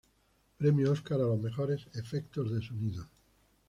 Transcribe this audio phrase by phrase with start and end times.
[0.57, 3.07] Premio: Oscar a los mejores "efectos de sonido".